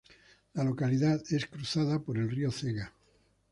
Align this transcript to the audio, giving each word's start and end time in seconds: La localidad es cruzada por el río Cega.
La 0.55 0.63
localidad 0.63 1.21
es 1.29 1.45
cruzada 1.45 1.99
por 1.99 2.17
el 2.17 2.31
río 2.31 2.49
Cega. 2.51 2.91